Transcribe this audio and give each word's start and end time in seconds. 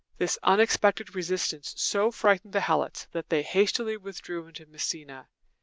This 0.17 0.39
unexpected 0.41 1.13
resistance 1.13 1.75
so 1.77 2.09
frightened 2.09 2.53
the 2.53 2.61
Helots, 2.61 3.05
that 3.11 3.29
they 3.29 3.43
hastily 3.43 3.97
withdrew 3.97 4.47
into 4.47 4.65
Messenia. 4.65 5.27